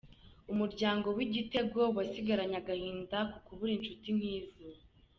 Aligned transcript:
Umuryango 0.51 1.07
w’Igitego 1.17 1.79
wasigaranye 1.95 2.57
agahinda 2.61 3.17
ko 3.31 3.35
kubura 3.45 3.71
incuti 3.75 4.09
nk’izo. 4.17 4.61